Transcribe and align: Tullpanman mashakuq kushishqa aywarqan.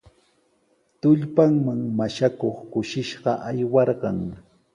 Tullpanman 1.01 1.81
mashakuq 1.99 2.57
kushishqa 2.71 3.31
aywarqan. 3.49 4.19